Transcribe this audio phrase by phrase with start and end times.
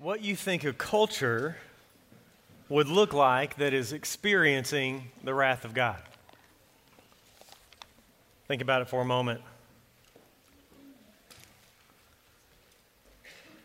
[0.00, 1.56] what you think a culture
[2.70, 6.00] would look like that is experiencing the wrath of God.
[8.48, 9.42] Think about it for a moment.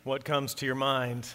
[0.03, 1.25] What comes to your mind?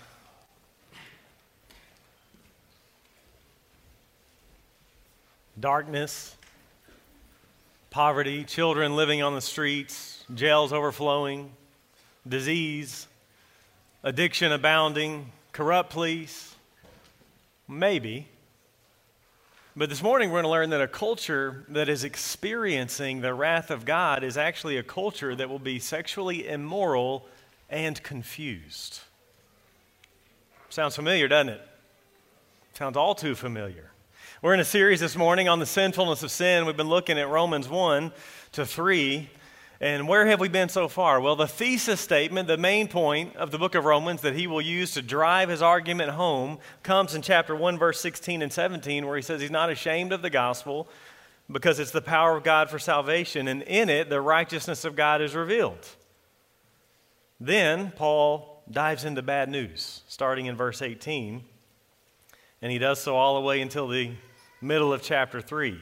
[5.59, 6.37] Darkness,
[7.89, 11.51] poverty, children living on the streets, jails overflowing,
[12.29, 13.07] disease,
[14.03, 16.55] addiction abounding, corrupt police?
[17.69, 18.29] Maybe.
[19.77, 23.71] But this morning, we're going to learn that a culture that is experiencing the wrath
[23.71, 27.27] of God is actually a culture that will be sexually immoral
[27.69, 29.01] and confused.
[30.71, 31.69] Sounds familiar, doesn't it?
[32.74, 33.91] Sounds all too familiar.
[34.43, 36.65] We're in a series this morning on the sinfulness of sin.
[36.65, 38.12] We've been looking at Romans 1
[38.52, 39.29] to 3.
[39.83, 41.20] And where have we been so far?
[41.23, 44.61] Well, the thesis statement, the main point of the book of Romans that he will
[44.61, 49.16] use to drive his argument home, comes in chapter 1, verse 16 and 17, where
[49.16, 50.87] he says he's not ashamed of the gospel
[51.51, 55.21] because it's the power of God for salvation, and in it, the righteousness of God
[55.21, 55.88] is revealed.
[57.41, 61.43] Then Paul dives into bad news, starting in verse 18,
[62.63, 64.12] and he does so all the way until the
[64.60, 65.81] middle of chapter 3.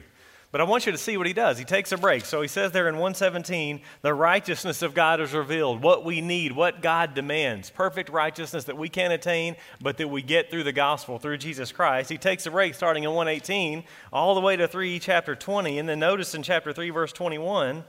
[0.51, 1.59] But I want you to see what he does.
[1.59, 2.25] He takes a break.
[2.25, 6.53] So he says there in 117, the righteousness of God is revealed, what we need,
[6.53, 10.71] what God demands, perfect righteousness that we can't attain, but that we get through the
[10.71, 12.09] gospel, through Jesus Christ.
[12.09, 15.77] He takes a break starting in 118 all the way to 3 chapter 20.
[15.77, 17.83] And then notice in chapter 3, verse 21,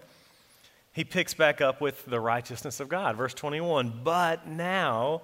[0.92, 3.16] he picks back up with the righteousness of God.
[3.16, 5.22] Verse 21, but now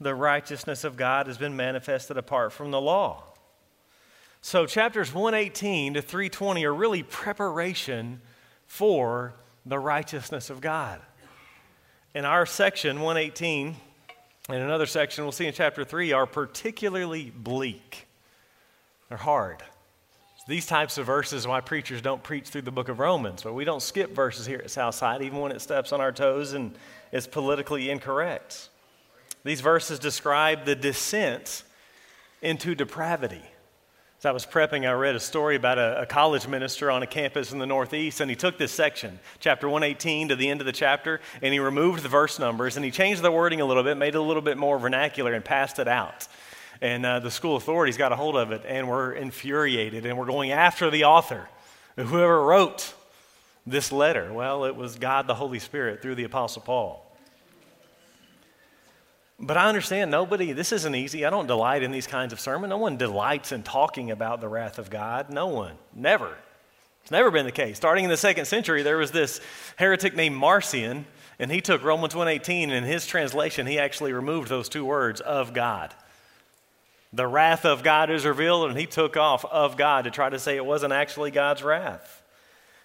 [0.00, 3.33] the righteousness of God has been manifested apart from the law
[4.46, 8.20] so, chapters 118 to 320 are really preparation
[8.66, 9.32] for
[9.64, 11.00] the righteousness of God.
[12.14, 13.74] In our section, 118,
[14.50, 18.06] and another section we'll see in chapter 3, are particularly bleak.
[19.08, 19.62] They're hard.
[20.46, 23.64] These types of verses why preachers don't preach through the book of Romans, but we
[23.64, 26.76] don't skip verses here at Southside, even when it steps on our toes and
[27.12, 28.68] is politically incorrect.
[29.42, 31.62] These verses describe the descent
[32.42, 33.40] into depravity.
[34.24, 37.06] As I was prepping, I read a story about a, a, college minister on a
[37.06, 40.64] campus in the Northeast, and he took this section, chapter 118, to the end of
[40.64, 43.82] the chapter, and he removed the verse numbers, and he changed the wording a little
[43.82, 46.26] bit, made it a little bit more vernacular, and passed it out.
[46.80, 50.24] And uh, the school authorities got a hold of it, and were infuriated, and were
[50.24, 51.46] going after the author,
[51.94, 52.94] whoever wrote
[53.66, 54.32] this letter.
[54.32, 57.03] Well, it was God the Holy Spirit through the Apostle Paul.
[59.46, 61.26] But I understand nobody, this isn't easy.
[61.26, 62.70] I don't delight in these kinds of sermons.
[62.70, 65.28] No one delights in talking about the wrath of God.
[65.28, 65.74] No one.
[65.94, 66.34] Never.
[67.02, 67.76] It's never been the case.
[67.76, 69.42] Starting in the second century, there was this
[69.76, 71.04] heretic named Marcion,
[71.38, 75.20] and he took Romans 1:18 and in his translation he actually removed those two words
[75.20, 75.92] of God.
[77.12, 80.38] The wrath of God is revealed, and he took off of God to try to
[80.38, 82.22] say it wasn't actually God's wrath.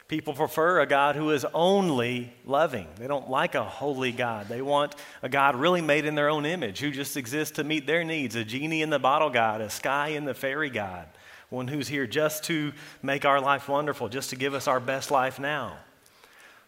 [0.09, 2.87] People prefer a God who is only loving.
[2.97, 4.47] They don't like a holy God.
[4.49, 7.85] They want a God really made in their own image, who just exists to meet
[7.85, 11.07] their needs a genie in the bottle God, a sky in the fairy God,
[11.51, 15.11] one who's here just to make our life wonderful, just to give us our best
[15.11, 15.77] life now.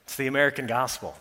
[0.04, 1.18] It's the American gospel.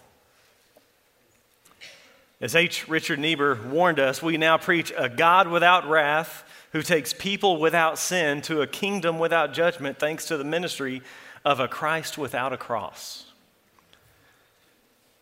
[2.38, 2.86] As H.
[2.86, 7.98] Richard Niebuhr warned us, we now preach a God without wrath who takes people without
[7.98, 11.00] sin to a kingdom without judgment thanks to the ministry
[11.44, 13.24] of a Christ without a cross.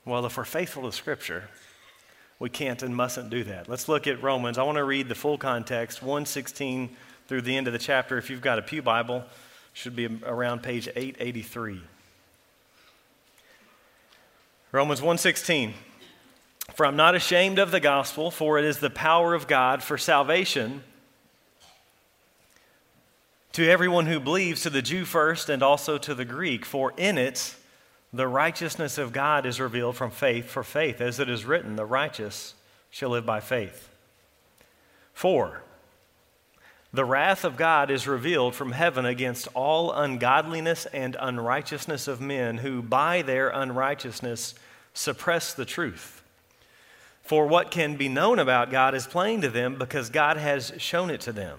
[0.04, 1.48] Well, if we're faithful to Scripture,
[2.38, 3.68] we can't and mustn't do that.
[3.68, 4.58] Let's look at Romans.
[4.58, 6.96] I want to read the full context, 116
[7.26, 8.16] through the end of the chapter.
[8.16, 9.24] If you've got a Pew Bible,
[9.78, 11.80] should be around page 883.
[14.72, 15.72] Romans 1:16
[16.74, 19.96] For I'm not ashamed of the gospel, for it is the power of God for
[19.96, 20.82] salvation
[23.52, 27.18] to everyone who believes, to the Jew first and also to the Greek, for in
[27.18, 27.54] it
[28.12, 31.84] the righteousness of God is revealed from faith for faith, as it is written, the
[31.84, 32.54] righteous
[32.90, 33.88] shall live by faith.
[35.12, 35.62] Four,
[36.92, 42.58] the wrath of God is revealed from heaven against all ungodliness and unrighteousness of men
[42.58, 44.54] who by their unrighteousness
[44.94, 46.22] suppress the truth.
[47.22, 51.10] For what can be known about God is plain to them because God has shown
[51.10, 51.58] it to them.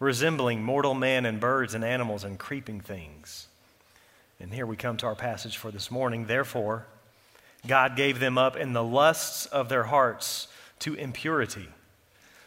[0.00, 3.46] resembling mortal man and birds and animals and creeping things.
[4.40, 6.26] And here we come to our passage for this morning.
[6.26, 6.86] Therefore,
[7.66, 10.46] God gave them up in the lusts of their hearts
[10.80, 11.68] to impurity,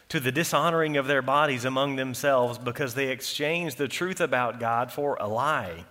[0.08, 4.90] to the dishonoring of their bodies among themselves, because they exchanged the truth about God
[4.90, 5.84] for a lie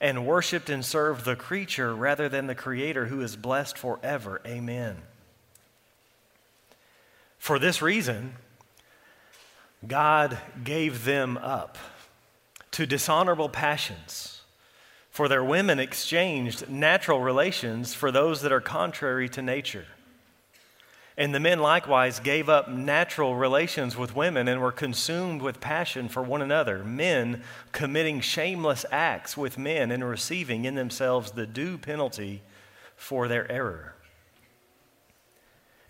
[0.00, 4.40] and worshiped and served the creature rather than the Creator who is blessed forever.
[4.44, 4.96] Amen.
[7.38, 8.34] For this reason,
[9.86, 11.76] God gave them up
[12.72, 14.42] to dishonorable passions.
[15.10, 19.86] For their women exchanged natural relations for those that are contrary to nature.
[21.18, 26.08] And the men likewise gave up natural relations with women and were consumed with passion
[26.08, 27.42] for one another, men
[27.72, 32.40] committing shameless acts with men and receiving in themselves the due penalty
[32.96, 33.94] for their error.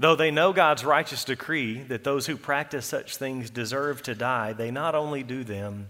[0.00, 4.52] Though they know God's righteous decree that those who practice such things deserve to die,
[4.52, 5.88] they not only do them,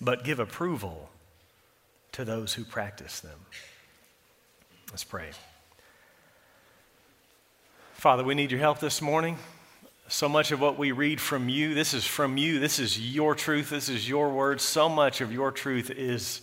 [0.00, 1.10] but give approval
[2.12, 3.38] to those who practice them.
[4.90, 5.30] Let's pray.
[7.94, 9.36] Father, we need your help this morning.
[10.06, 12.60] So much of what we read from you, this is from you.
[12.60, 13.70] This is your truth.
[13.70, 14.60] This is your word.
[14.60, 16.40] So much of your truth is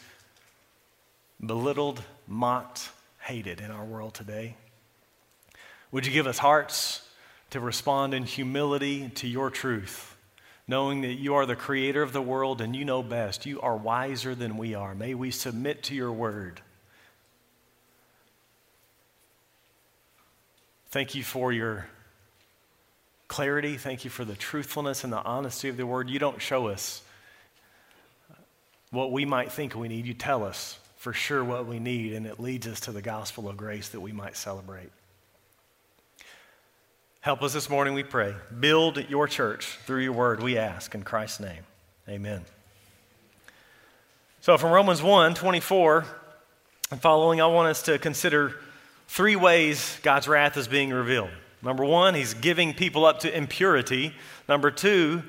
[1.40, 2.90] belittled, mocked,
[3.20, 4.56] hated in our world today.
[5.92, 7.08] Would you give us hearts
[7.50, 10.16] to respond in humility to your truth,
[10.68, 13.46] knowing that you are the creator of the world and you know best?
[13.46, 14.96] You are wiser than we are.
[14.96, 16.62] May we submit to your word.
[20.92, 21.88] Thank you for your
[23.28, 23.78] clarity.
[23.78, 26.10] Thank you for the truthfulness and the honesty of the word.
[26.10, 27.02] You don't show us
[28.92, 30.06] what we might think we need.
[30.06, 33.50] You tell us for sure what we need, and it leads us to the gospel
[33.50, 34.92] of grace that we might celebrate.
[37.22, 38.34] Help us this morning, we pray.
[38.60, 40.96] Build your church through your word, we ask.
[40.96, 41.62] In Christ's name,
[42.10, 42.46] amen.
[44.42, 46.04] So, from Romans 1 24
[46.90, 48.56] and following, I want us to consider
[49.08, 51.30] three ways God's wrath is being revealed.
[51.62, 54.16] Number one, he's giving people up to impurity.
[54.50, 55.22] Number two,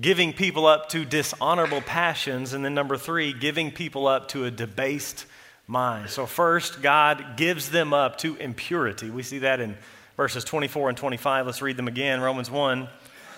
[0.00, 2.54] giving people up to dishonorable passions.
[2.54, 5.26] And then number three, giving people up to a debased
[5.68, 6.10] mind.
[6.10, 9.10] So, first, God gives them up to impurity.
[9.10, 9.76] We see that in
[10.16, 11.46] verses 24 and 25.
[11.46, 12.20] Let's read them again.
[12.20, 12.88] Romans 1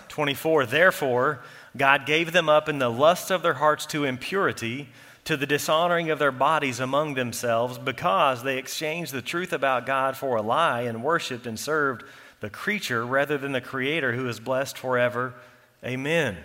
[0.09, 0.65] 24.
[0.65, 1.39] Therefore,
[1.75, 4.87] God gave them up in the lust of their hearts to impurity
[5.25, 10.15] to the dishonoring of their bodies among themselves because they exchanged the truth about God
[10.15, 12.05] for a lie and worshiped and served
[12.39, 15.33] the creature rather than the Creator who is blessed forever.
[15.83, 16.37] Amen.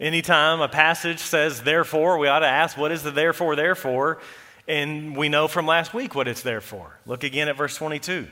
[0.00, 4.18] Anytime a passage says therefore, we ought to ask, what is the therefore, therefore?
[4.66, 6.98] And we know from last week what it's there for.
[7.06, 8.26] Look again at verse 22.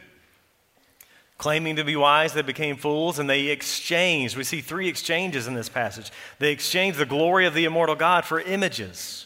[1.40, 4.36] Claiming to be wise, they became fools and they exchanged.
[4.36, 6.12] We see three exchanges in this passage.
[6.38, 9.24] They exchanged the glory of the immortal God for images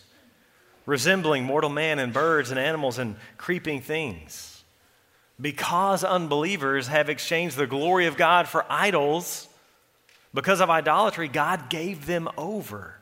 [0.87, 4.63] resembling mortal man and birds and animals and creeping things.
[5.41, 9.49] Because unbelievers have exchanged the glory of God for idols,
[10.33, 12.95] because of idolatry, God gave them over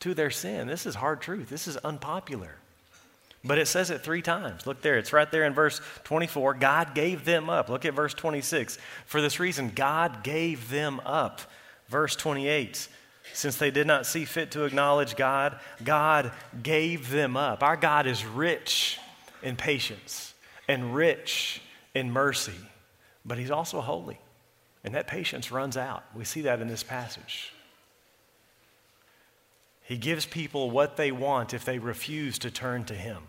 [0.00, 0.66] to their sin.
[0.66, 1.48] This is hard truth.
[1.48, 2.56] This is unpopular.
[3.44, 4.66] But it says it three times.
[4.66, 4.98] Look there.
[4.98, 6.54] It's right there in verse 24.
[6.54, 7.68] God gave them up.
[7.68, 8.78] Look at verse 26.
[9.04, 11.40] For this reason, God gave them up.
[11.88, 12.88] Verse 28.
[13.32, 16.32] Since they did not see fit to acknowledge God, God
[16.62, 17.62] gave them up.
[17.62, 18.98] Our God is rich
[19.42, 20.34] in patience
[20.68, 21.60] and rich
[21.94, 22.58] in mercy,
[23.24, 24.18] but He's also holy.
[24.84, 26.04] And that patience runs out.
[26.14, 27.52] We see that in this passage.
[29.82, 33.24] He gives people what they want if they refuse to turn to Him.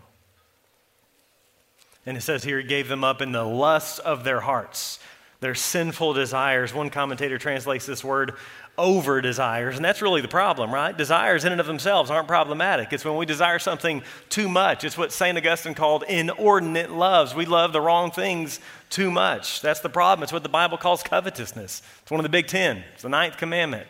[2.06, 4.98] And it says here, He gave them up in the lusts of their hearts,
[5.40, 6.72] their sinful desires.
[6.72, 8.34] One commentator translates this word
[8.76, 9.76] over desires.
[9.76, 10.96] And that's really the problem, right?
[10.96, 12.92] Desires in and of themselves aren't problematic.
[12.92, 14.84] It's when we desire something too much.
[14.84, 15.36] It's what St.
[15.38, 17.34] Augustine called inordinate loves.
[17.34, 19.60] We love the wrong things too much.
[19.60, 20.24] That's the problem.
[20.24, 21.82] It's what the Bible calls covetousness.
[22.02, 23.86] It's one of the big ten, it's the ninth commandment.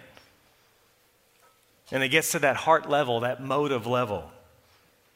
[1.94, 4.28] And it gets to that heart level, that motive level,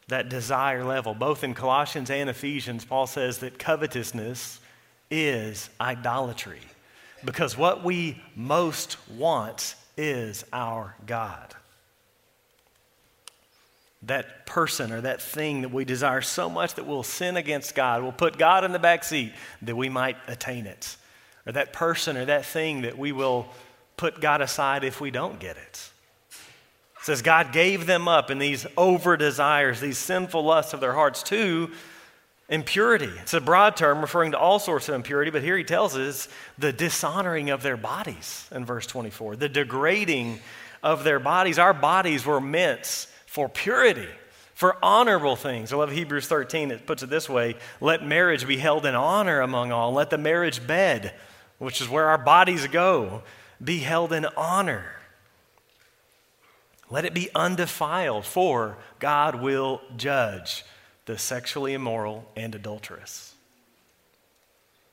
[0.06, 1.12] that desire level.
[1.12, 4.60] Both in Colossians and Ephesians, Paul says that covetousness
[5.10, 6.60] is idolatry
[7.24, 11.52] because what we most want is our God.
[14.04, 18.04] That person or that thing that we desire so much that we'll sin against God,
[18.04, 19.32] we'll put God in the back seat
[19.62, 20.96] that we might attain it.
[21.44, 23.48] Or that person or that thing that we will
[23.96, 25.90] put God aside if we don't get it.
[27.08, 31.22] Says God gave them up in these over desires, these sinful lusts of their hearts
[31.22, 31.70] to
[32.50, 33.10] impurity.
[33.22, 36.28] It's a broad term referring to all sorts of impurity, but here he tells us
[36.58, 40.40] the dishonoring of their bodies in verse 24, the degrading
[40.82, 41.58] of their bodies.
[41.58, 44.10] Our bodies were meant for purity,
[44.52, 45.72] for honorable things.
[45.72, 49.40] I love Hebrews 13, it puts it this way let marriage be held in honor
[49.40, 51.14] among all, let the marriage bed,
[51.56, 53.22] which is where our bodies go,
[53.64, 54.84] be held in honor.
[56.90, 60.64] Let it be undefiled, for God will judge
[61.04, 63.34] the sexually immoral and adulterous.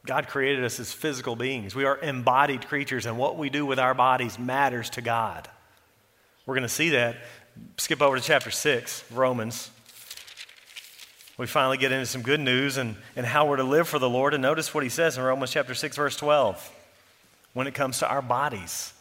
[0.06, 1.74] God created us as physical beings.
[1.74, 5.50] We are embodied creatures, and what we do with our bodies matters to God.
[6.46, 7.18] We're going to see that.
[7.78, 9.72] Skip over to chapter 6, Romans.
[11.38, 14.10] We finally get into some good news and, and how we're to live for the
[14.10, 14.34] Lord.
[14.34, 16.72] And notice what he says in Romans chapter 6, verse 12,
[17.54, 18.94] when it comes to our bodies.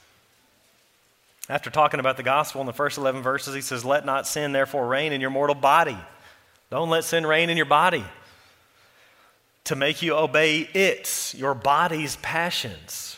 [1.48, 4.52] After talking about the gospel in the first 11 verses, he says, Let not sin
[4.52, 5.98] therefore reign in your mortal body
[6.74, 8.04] don't let sin reign in your body
[9.62, 13.16] to make you obey its, your body's passions.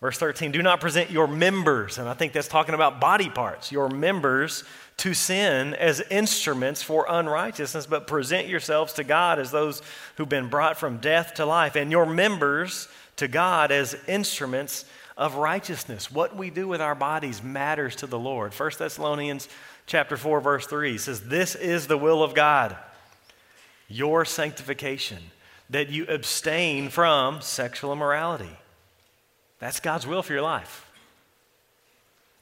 [0.00, 3.70] Verse 13, do not present your members, and I think that's talking about body parts,
[3.70, 4.64] your members
[4.96, 9.80] to sin as instruments for unrighteousness, but present yourselves to God as those
[10.16, 14.84] who've been brought from death to life, and your members to God as instruments
[15.16, 16.10] of righteousness.
[16.10, 18.52] What we do with our bodies matters to the Lord.
[18.52, 19.48] 1 Thessalonians
[19.86, 22.76] chapter 4, verse 3 says, This is the will of God,
[23.88, 25.18] your sanctification,
[25.70, 28.58] that you abstain from sexual immorality.
[29.60, 30.83] That's God's will for your life.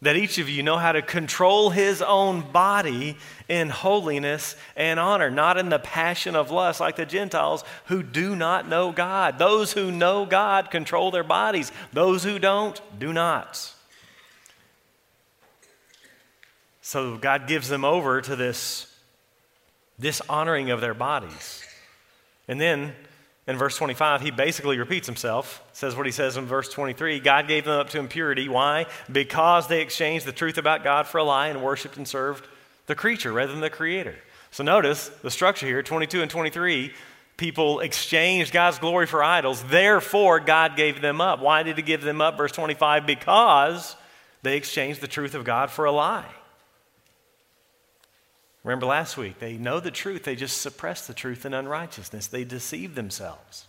[0.02, 3.16] That each of you know how to control his own body
[3.49, 8.35] in holiness and honor, not in the passion of lust like the Gentiles who do
[8.35, 9.38] not know God.
[9.38, 13.73] Those who know God control their bodies, those who don't, do not.
[16.80, 18.92] So God gives them over to this
[20.00, 21.62] dishonoring of their bodies.
[22.49, 22.94] And then
[23.46, 27.49] in verse 25, he basically repeats himself, says what he says in verse 23 God
[27.49, 28.49] gave them up to impurity.
[28.49, 28.87] Why?
[29.11, 32.46] Because they exchanged the truth about God for a lie and worshiped and served
[32.87, 34.14] the creature rather than the creator.
[34.52, 36.92] So notice the structure here 22 and 23
[37.37, 39.64] people exchanged God's glory for idols.
[39.64, 41.40] Therefore, God gave them up.
[41.40, 42.37] Why did he give them up?
[42.37, 43.96] Verse 25 because
[44.42, 46.30] they exchanged the truth of God for a lie.
[48.64, 52.28] Remember last week, they know the truth, they just suppress the truth in unrighteousness.
[52.28, 53.66] They deceive themselves.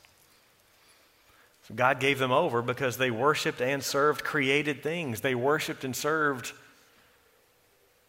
[1.67, 5.21] So God gave them over because they worshiped and served created things.
[5.21, 6.51] They worshiped and served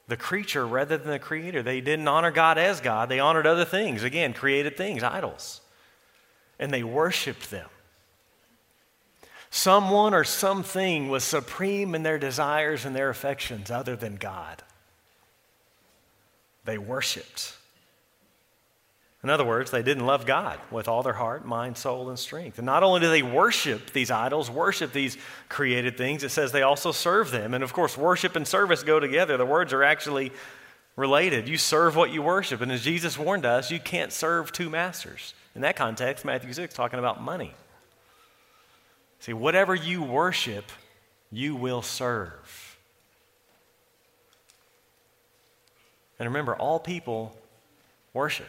[0.08, 1.62] the creature rather than the creator.
[1.62, 4.02] They didn't honor God as God, they honored other things.
[4.02, 5.60] Again, created things, idols.
[6.58, 7.68] And they worshiped them.
[9.50, 14.62] Someone or something was supreme in their desires and their affections other than God
[16.64, 17.56] they worshiped.
[19.22, 22.58] In other words, they didn't love God with all their heart, mind, soul, and strength.
[22.58, 25.16] And not only do they worship these idols, worship these
[25.48, 27.54] created things, it says they also serve them.
[27.54, 29.38] And of course, worship and service go together.
[29.38, 30.30] The words are actually
[30.94, 31.48] related.
[31.48, 32.60] You serve what you worship.
[32.60, 35.32] And as Jesus warned us, you can't serve two masters.
[35.54, 37.54] In that context, Matthew 6 talking about money.
[39.20, 40.66] See, whatever you worship,
[41.32, 42.63] you will serve.
[46.18, 47.36] And remember, all people
[48.12, 48.46] worship.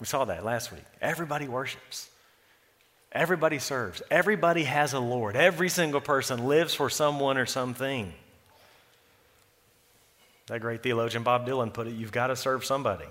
[0.00, 0.84] We saw that last week.
[1.00, 2.08] Everybody worships.
[3.10, 4.02] Everybody serves.
[4.10, 5.34] Everybody has a Lord.
[5.34, 8.12] Every single person lives for someone or something.
[10.46, 13.06] That great theologian Bob Dylan put it you've got to serve somebody.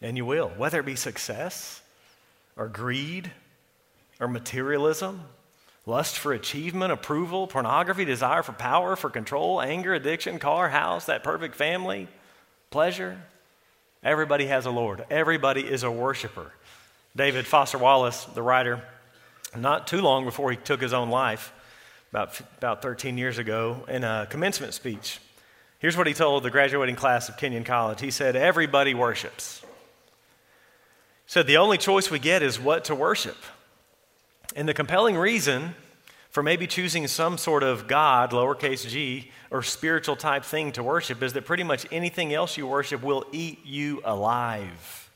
[0.00, 1.80] And you will, whether it be success
[2.56, 3.30] or greed
[4.20, 5.22] or materialism,
[5.86, 11.24] lust for achievement, approval, pornography, desire for power, for control, anger, addiction, car, house, that
[11.24, 12.08] perfect family
[12.70, 13.20] pleasure.
[14.02, 16.52] Everybody has a Lord, everybody is a worshiper.
[17.16, 18.80] David Foster Wallace, the writer,
[19.56, 21.52] not too long before he took his own life,
[22.10, 25.20] about, about 13 years ago, in a commencement speech,
[25.78, 28.00] here's what he told the graduating class of Kenyon College.
[28.00, 29.60] He said, Everybody worships.
[29.60, 29.66] He
[31.32, 33.36] said, The only choice we get is what to worship.
[34.56, 35.74] And the compelling reason
[36.38, 41.20] for maybe choosing some sort of God, lowercase g, or spiritual type thing to worship
[41.20, 45.10] is that pretty much anything else you worship will eat you alive.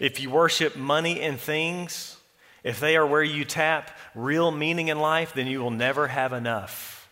[0.00, 2.16] If you worship money and things,
[2.64, 6.32] if they are where you tap real meaning in life, then you will never have
[6.32, 7.10] enough.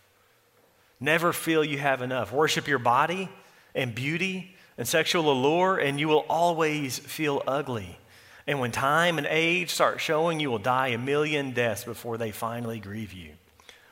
[0.99, 2.32] Never feel you have enough.
[2.32, 3.28] Worship your body
[3.75, 7.99] and beauty and sexual allure, and you will always feel ugly.
[8.46, 12.30] And when time and age start showing, you will die a million deaths before they
[12.30, 13.30] finally grieve you.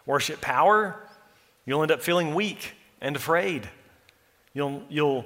[0.04, 1.00] Worship power,
[1.64, 3.68] you'll end up feeling weak and afraid.
[4.52, 5.25] You'll, you'll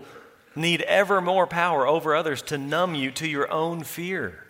[0.54, 4.44] need ever more power over others to numb you to your own fear.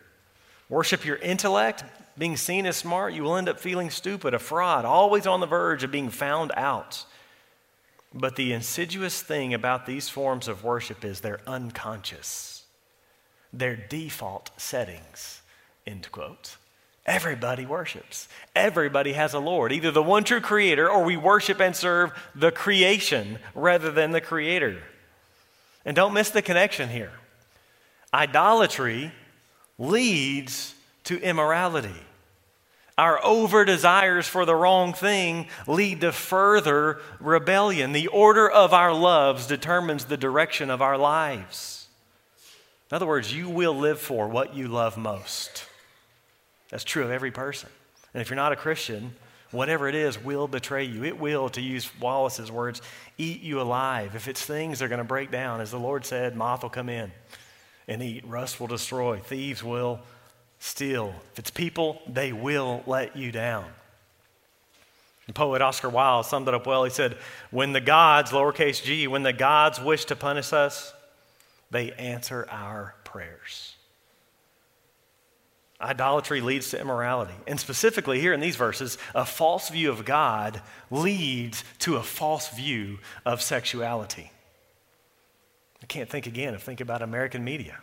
[0.69, 1.85] Worship your intellect,
[2.19, 5.47] being seen as smart, you will end up feeling stupid, a fraud, always on the
[5.47, 7.05] verge of being found out.
[8.15, 12.56] But the insidious thing about these forms of worship is they're unconscious.
[13.57, 15.41] They're default settings,
[15.87, 16.57] end quote.
[17.07, 18.29] Everybody worships.
[18.55, 22.51] Everybody has a Lord, either the one true creator or we worship and serve the
[22.51, 24.83] creation rather than the creator.
[25.87, 27.13] And don't miss the connection here.
[28.13, 29.13] Idolatry
[29.79, 32.03] leads to immorality.
[32.99, 37.93] Our over desires for the wrong thing lead to further rebellion.
[37.93, 41.76] The order of our loves determines the direction of our lives.
[42.91, 45.65] In other words, you will live for what you love most.
[46.71, 47.69] That's true of every person.
[48.15, 49.13] And if you're not a Christian,
[49.51, 51.05] whatever it is will betray you.
[51.05, 52.83] It will, to use Wallace's words,
[53.19, 54.15] eat you alive.
[54.15, 56.71] If it's things that are going to break down, as the Lord said, moth will
[56.71, 57.11] come in
[57.89, 60.01] and eat, rust will destroy, thieves will
[60.59, 61.15] steal.
[61.33, 63.67] If it's people, they will let you down.
[65.27, 66.85] The poet Oscar Wilde summed it up well.
[66.85, 67.17] He said,
[67.51, 70.93] When the gods, lowercase g, when the gods wish to punish us,
[71.71, 73.75] they answer our prayers.
[75.81, 77.35] Idolatry leads to immorality.
[77.47, 82.49] And specifically, here in these verses, a false view of God leads to a false
[82.49, 84.33] view of sexuality.
[85.83, 87.79] I can't think again of think about American media.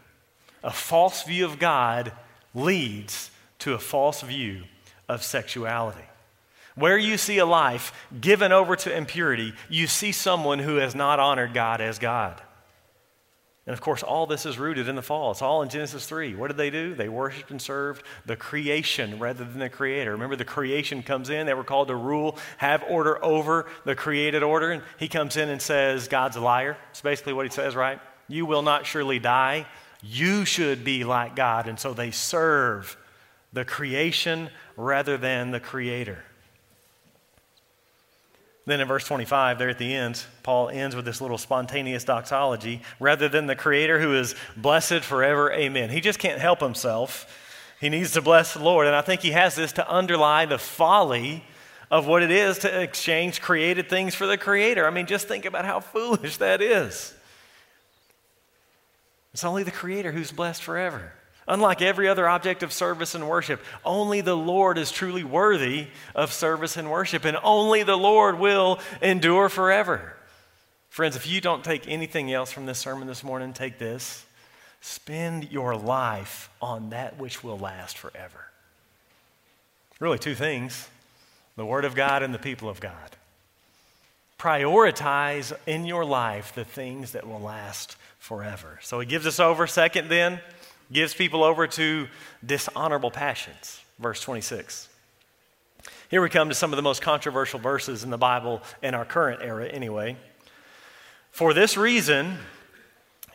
[0.64, 2.14] A false view of God
[2.56, 4.64] leads to a false view
[5.08, 6.06] of sexuality.
[6.76, 11.20] Where you see a life given over to impurity, you see someone who has not
[11.20, 12.42] honored God as God.
[13.66, 15.32] And of course, all this is rooted in the fall.
[15.32, 16.36] It's all in Genesis 3.
[16.36, 16.96] What did they do?
[16.96, 20.12] They worshiped and served the creation rather than the creator.
[20.12, 21.46] Remember, the creation comes in.
[21.46, 24.72] They were called to rule, have order over the created order.
[24.72, 26.78] And he comes in and says, God's a liar.
[26.92, 28.02] It's basically what he says, right?
[28.28, 29.66] You will not surely die.
[30.02, 31.70] You should be like God.
[31.70, 32.98] And so they serve
[33.54, 36.22] the creation rather than the creator.
[38.66, 42.82] Then in verse 25, there at the end, Paul ends with this little spontaneous doxology
[43.00, 45.90] rather than the Creator who is blessed forever, amen.
[45.90, 47.28] He just can't help himself.
[47.82, 48.88] He needs to bless the Lord.
[48.88, 51.44] And I think he has this to underlie the folly
[51.92, 54.88] of what it is to exchange created things for the Creator.
[54.88, 57.14] I mean, just think about how foolish that is.
[59.34, 61.12] It's only the Creator who's blessed forever.
[61.48, 66.32] Unlike every other object of service and worship, only the Lord is truly worthy of
[66.32, 70.16] service and worship, and only the Lord will endure forever.
[70.90, 74.26] Friends, if you don't take anything else from this sermon this morning, take this.
[74.80, 78.46] Spend your life on that which will last forever.
[80.00, 80.88] Really, two things
[81.56, 83.16] the Word of God and the people of God.
[84.40, 88.80] Prioritize in your life the things that will last forever.
[88.82, 89.68] So he gives us over.
[89.68, 90.40] Second, then,
[90.92, 92.08] gives people over to
[92.46, 93.82] dishonorable passions.
[94.00, 94.90] Verse 26.
[96.10, 99.06] Here we come to some of the most controversial verses in the Bible in our
[99.06, 100.16] current era, anyway.
[101.32, 102.38] For this reason,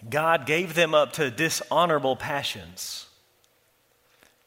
[0.09, 3.07] God gave them up to dishonorable passions.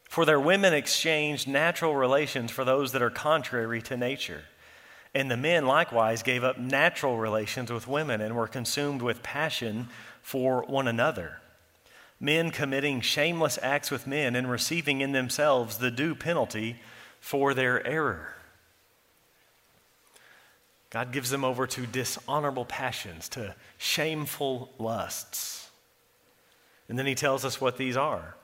[0.06, 4.44] For their women exchanged natural relations for those that are contrary to nature.
[5.14, 9.90] And the men likewise gave up natural relations with women and were consumed with passion
[10.22, 11.41] for one another
[12.22, 16.80] men committing shameless acts with men and receiving in themselves the due penalty
[17.20, 18.36] for their error.
[20.92, 25.72] God gives them over to dishonorable passions, to shameful lusts.
[26.88, 28.36] And then he tells us what these are.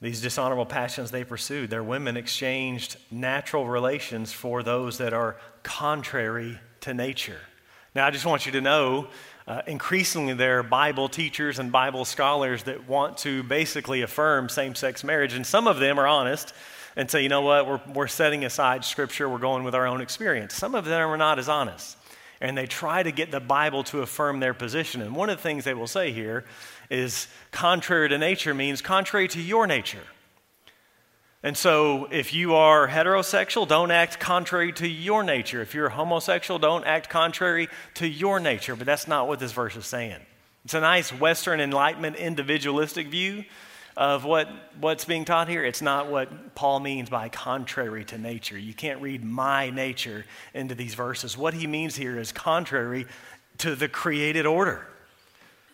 [0.00, 1.70] These dishonorable passions they pursued.
[1.70, 7.40] Their women exchanged natural relations for those that are contrary to nature.
[7.94, 9.08] Now, I just want you to know
[9.46, 14.74] uh, increasingly, there are Bible teachers and Bible scholars that want to basically affirm same
[14.74, 16.52] sex marriage, and some of them are honest
[16.96, 20.00] and say, you know what, we're, we're setting aside Scripture, we're going with our own
[20.00, 20.54] experience.
[20.54, 21.96] Some of them are not as honest,
[22.40, 25.00] and they try to get the Bible to affirm their position.
[25.00, 26.44] And one of the things they will say here
[26.90, 30.02] is contrary to nature means contrary to your nature.
[31.46, 35.62] And so, if you are heterosexual, don't act contrary to your nature.
[35.62, 38.74] If you're homosexual, don't act contrary to your nature.
[38.74, 40.18] But that's not what this verse is saying.
[40.64, 43.44] It's a nice Western Enlightenment individualistic view,
[43.96, 44.48] of what,
[44.80, 45.64] what's being taught here.
[45.64, 48.58] It's not what Paul means by contrary to nature.
[48.58, 51.38] You can't read my nature into these verses.
[51.38, 53.06] What he means here is contrary
[53.58, 54.84] to the created order.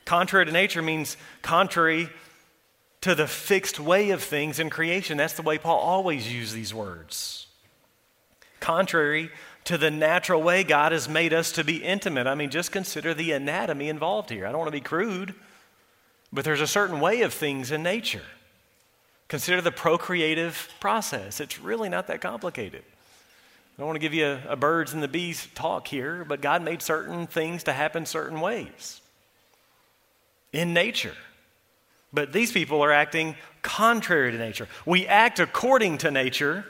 [0.05, 2.11] Contrary to nature means contrary
[3.03, 5.19] to the fixed way of things in creation.
[5.19, 7.49] That's the way Paul always used these words.
[8.61, 9.31] Contrary
[9.65, 12.27] to the natural way God has made us to be intimate.
[12.27, 14.47] I mean, just consider the anatomy involved here.
[14.47, 15.35] I don't want to be crude,
[16.33, 18.23] but there's a certain way of things in nature.
[19.29, 21.41] Consider the procreative process.
[21.41, 22.83] It's really not that complicated.
[22.85, 26.41] I don't want to give you a, a birds and the bees talk here, but
[26.41, 29.01] God made certain things to happen certain ways
[30.53, 31.15] in nature.
[32.12, 34.68] But these people are acting contrary to nature.
[34.85, 36.66] We act according to nature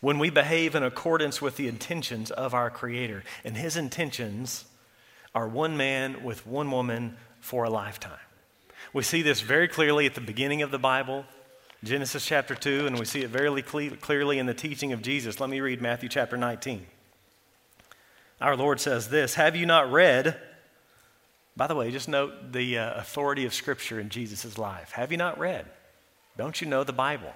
[0.00, 3.24] when we behave in accordance with the intentions of our Creator.
[3.44, 4.64] And His intentions
[5.34, 8.18] are one man with one woman for a lifetime.
[8.92, 11.24] We see this very clearly at the beginning of the Bible,
[11.84, 15.40] Genesis chapter 2, and we see it very clearly in the teaching of Jesus.
[15.40, 16.86] Let me read Matthew chapter 19.
[18.40, 20.36] Our Lord says this Have you not read?
[21.58, 24.92] By the way, just note the uh, authority of Scripture in Jesus' life.
[24.92, 25.66] Have you not read?
[26.36, 27.32] Don't you know the Bible?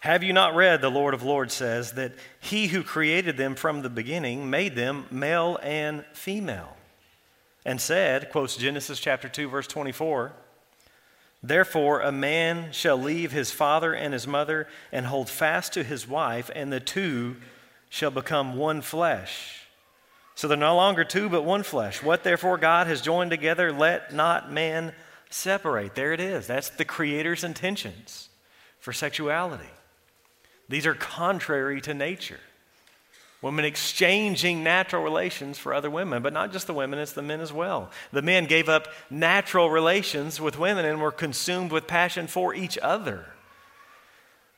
[0.00, 3.82] Have you not read, the Lord of Lords says, that he who created them from
[3.82, 6.76] the beginning made them male and female?
[7.64, 10.32] And said, quotes Genesis chapter 2, verse 24,
[11.44, 16.08] Therefore a man shall leave his father and his mother and hold fast to his
[16.08, 17.36] wife, and the two
[17.88, 19.65] shall become one flesh.
[20.36, 22.02] So they're no longer two, but one flesh.
[22.02, 24.92] What therefore God has joined together, let not man
[25.30, 25.94] separate.
[25.94, 26.46] There it is.
[26.46, 28.28] That's the Creator's intentions
[28.78, 29.64] for sexuality.
[30.68, 32.38] These are contrary to nature.
[33.40, 37.40] Women exchanging natural relations for other women, but not just the women, it's the men
[37.40, 37.90] as well.
[38.12, 42.76] The men gave up natural relations with women and were consumed with passion for each
[42.78, 43.24] other.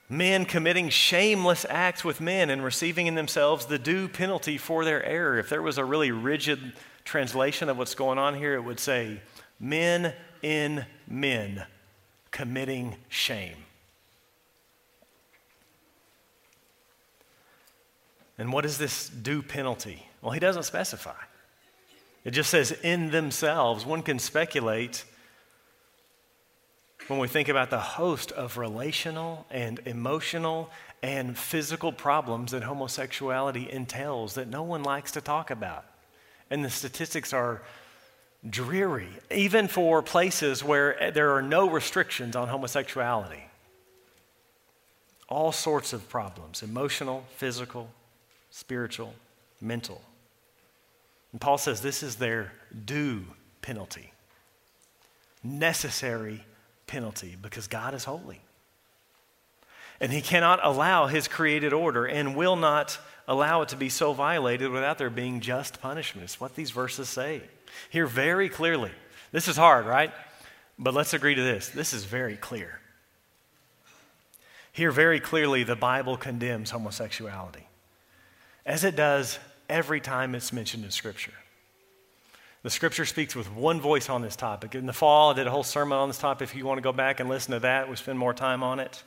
[0.08, 5.04] Men committing shameless acts with men and receiving in themselves the due penalty for their
[5.04, 5.38] error.
[5.38, 6.72] If there was a really rigid
[7.04, 9.20] translation of what's going on here, it would say,
[9.60, 11.64] Men in men
[12.30, 13.56] committing shame.
[18.38, 20.08] And what is this due penalty?
[20.22, 21.16] Well, he doesn't specify.
[22.24, 23.84] It just says in themselves.
[23.84, 25.04] One can speculate
[27.08, 30.70] when we think about the host of relational and emotional
[31.02, 35.84] and physical problems that homosexuality entails that no one likes to talk about.
[36.50, 37.62] And the statistics are
[38.48, 43.44] dreary, even for places where there are no restrictions on homosexuality.
[45.28, 47.90] All sorts of problems emotional, physical,
[48.50, 49.14] spiritual,
[49.60, 50.02] mental.
[51.32, 52.52] And Paul says this is their
[52.84, 53.24] due
[53.62, 54.12] penalty,
[55.42, 56.44] necessary
[56.88, 58.40] penalty, because God is holy.
[60.00, 62.98] And he cannot allow his created order and will not
[63.28, 66.24] allow it to be so violated without there being just punishment.
[66.24, 67.42] It's what these verses say.
[67.90, 68.92] Here, very clearly.
[69.30, 70.12] This is hard, right?
[70.78, 71.68] But let's agree to this.
[71.68, 72.80] This is very clear.
[74.72, 77.66] Here, very clearly, the Bible condemns homosexuality
[78.64, 81.32] as it does every time it's mentioned in Scripture.
[82.62, 84.74] The Scripture speaks with one voice on this topic.
[84.74, 86.48] In the fall, I did a whole sermon on this topic.
[86.48, 88.80] If you want to go back and listen to that, we spend more time on
[88.80, 89.02] it.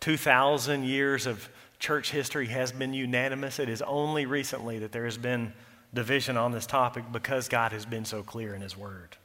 [0.00, 3.58] 2,000 years of church history has been unanimous.
[3.58, 5.52] It is only recently that there has been
[5.92, 9.16] division on this topic because God has been so clear in His Word.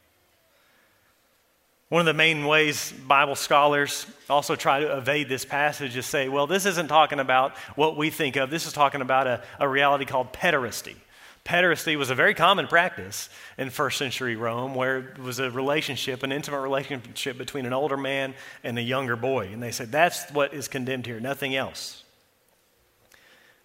[1.88, 6.30] One of the main ways Bible scholars also try to evade this passage is say,
[6.30, 8.50] well, this isn't talking about what we think of.
[8.50, 10.96] This is talking about a, a reality called pederasty.
[11.44, 16.22] Pederasty was a very common practice in first century Rome where it was a relationship,
[16.24, 19.48] an intimate relationship between an older man and a younger boy.
[19.48, 22.04] And they said that's what is condemned here, nothing else.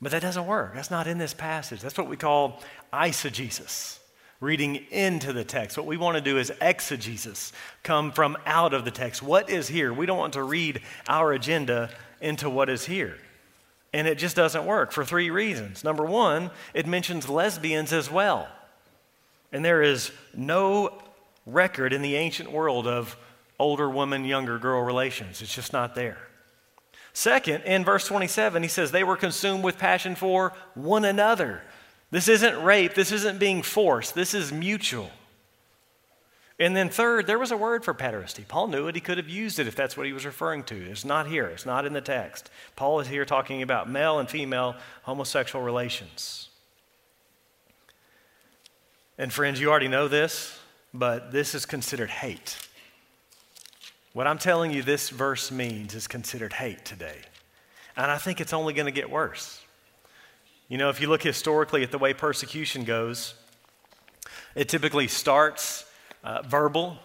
[0.01, 0.75] But that doesn't work.
[0.75, 1.81] That's not in this passage.
[1.81, 2.63] That's what we call
[2.93, 3.99] eisegesis
[4.41, 5.77] reading into the text.
[5.77, 9.23] What we want to do is exegesis, come from out of the text.
[9.23, 9.93] What is here?
[9.93, 13.17] We don't want to read our agenda into what is here.
[13.97, 15.83] And it just doesn't work for three reasons.
[15.83, 18.47] Number one, it mentions lesbians as well.
[19.51, 21.03] And there is no
[21.47, 23.17] record in the ancient world of
[23.59, 25.41] older woman, younger girl relations.
[25.41, 26.19] It's just not there.
[27.15, 31.63] Second, in verse 27, he says they were consumed with passion for one another.
[32.11, 32.93] This isn't rape.
[32.93, 34.15] This isn't being forced.
[34.15, 35.11] This is mutual.
[36.59, 38.47] And then, third, there was a word for pederasty.
[38.49, 38.95] Paul knew it.
[38.95, 40.75] He could have used it if that's what he was referring to.
[40.75, 42.51] It's not here, it's not in the text.
[42.77, 46.49] Paul is here talking about male and female homosexual relations.
[49.19, 50.59] And, friends, you already know this,
[50.95, 52.57] but this is considered hate.
[54.15, 57.19] What I'm telling you this verse means is considered hate today.
[57.99, 59.61] And I think it's only going to get worse.
[60.69, 63.35] You know, if you look historically at the way persecution goes,
[64.55, 65.86] it typically starts
[66.27, 66.99] uh, verbal.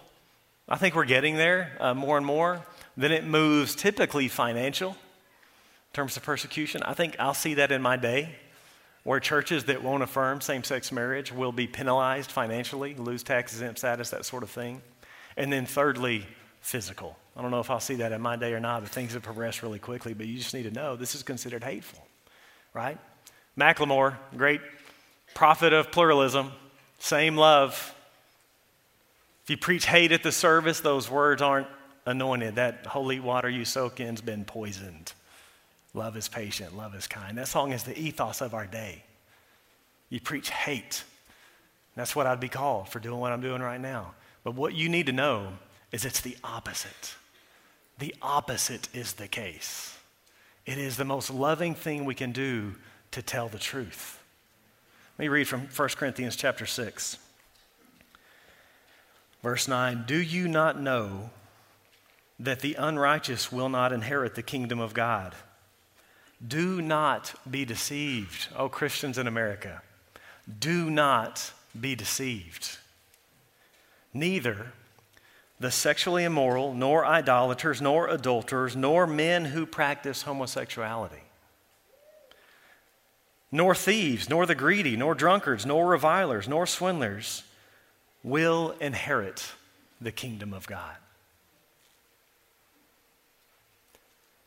[0.67, 2.65] I think we're getting there uh, more and more.
[2.97, 6.81] Then it moves typically financial in terms of persecution.
[6.83, 8.35] I think I'll see that in my day
[9.03, 13.79] where churches that won't affirm same sex marriage will be penalized financially, lose tax exempt
[13.79, 14.81] status, that sort of thing.
[15.37, 16.25] And then, thirdly,
[16.61, 17.17] physical.
[17.35, 19.23] I don't know if I'll see that in my day or not, but things have
[19.23, 20.13] progressed really quickly.
[20.13, 22.05] But you just need to know this is considered hateful,
[22.73, 22.97] right?
[23.57, 24.61] Macklemore, great
[25.33, 26.51] prophet of pluralism,
[26.99, 27.95] same love.
[29.43, 31.67] If you preach hate at the service, those words aren't
[32.05, 32.55] anointed.
[32.55, 35.13] That holy water you soak in's been poisoned.
[35.93, 37.37] Love is patient, love is kind.
[37.37, 39.03] That song is the ethos of our day.
[40.09, 41.03] You preach hate.
[41.95, 44.13] That's what I'd be called for doing what I'm doing right now.
[44.43, 45.49] But what you need to know
[45.91, 47.15] is it's the opposite.
[47.99, 49.97] The opposite is the case.
[50.65, 52.75] It is the most loving thing we can do
[53.11, 54.19] to tell the truth.
[55.17, 57.17] Let me read from 1 Corinthians chapter 6.
[59.43, 61.31] Verse 9, do you not know
[62.39, 65.33] that the unrighteous will not inherit the kingdom of God?
[66.45, 69.81] Do not be deceived, oh Christians in America.
[70.59, 72.77] Do not be deceived.
[74.13, 74.73] Neither
[75.59, 81.21] the sexually immoral, nor idolaters, nor adulterers, nor men who practice homosexuality,
[83.51, 87.43] nor thieves, nor the greedy, nor drunkards, nor revilers, nor swindlers
[88.23, 89.51] will inherit
[89.99, 90.95] the kingdom of God.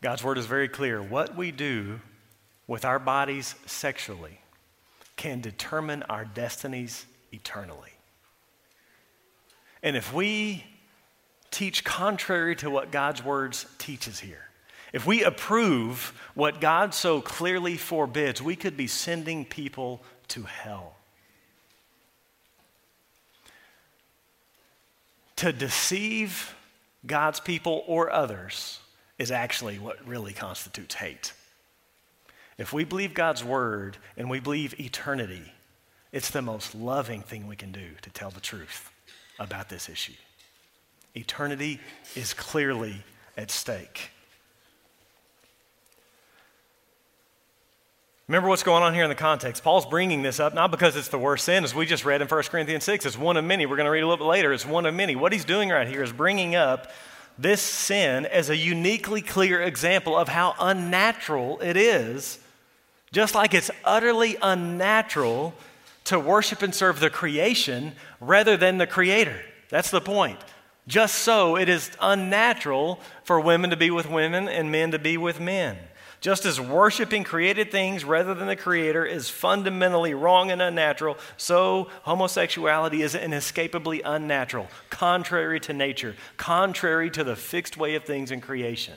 [0.03, 1.03] God's word is very clear.
[1.03, 2.01] What we do
[2.67, 4.41] with our bodies sexually
[5.17, 7.93] can determine our destinies eternally.
[9.83, 10.65] And if we
[11.51, 14.49] teach contrary to what God's words teaches here,
[14.93, 20.97] if we approve what God so clearly forbids, we could be sending people to hell.
[25.37, 26.55] To deceive
[27.07, 28.81] God's people or others
[29.19, 31.33] is actually what really constitutes hate.
[32.57, 35.53] If we believe God's word and we believe eternity,
[36.13, 38.91] it's the most loving thing we can do to tell the truth
[39.39, 40.13] about this issue.
[41.17, 41.81] Eternity
[42.15, 43.03] is clearly
[43.37, 44.11] at stake.
[48.27, 49.63] Remember what's going on here in the context.
[49.63, 52.29] Paul's bringing this up not because it's the worst sin, as we just read in
[52.29, 53.05] 1 Corinthians 6.
[53.05, 53.67] It's one of many.
[53.67, 54.55] We're going to read a little bit later.
[54.55, 55.15] It's one of many.
[55.15, 56.91] What he's doing right here is bringing up
[57.37, 62.39] this sin as a uniquely clear example of how unnatural it is,
[63.13, 65.53] just like it's utterly unnatural
[66.05, 69.39] to worship and serve the creation rather than the creator.
[69.69, 70.39] That's the point.
[70.87, 75.19] Just so it is unnatural for women to be with women and men to be
[75.19, 75.77] with men.
[76.25, 81.91] Just as worshiping created things rather than the Creator is fundamentally wrong and unnatural, so
[82.05, 88.41] homosexuality is inescapably unnatural, contrary to nature, contrary to the fixed way of things in
[88.41, 88.95] creation.